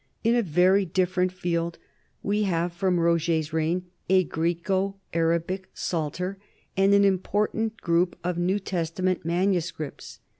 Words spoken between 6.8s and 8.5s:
an important group of